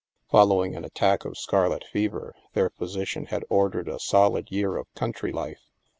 [0.31, 5.31] Following an attack of scarlet fever, their physician had ordered a solid year of country
[5.31, 5.61] life.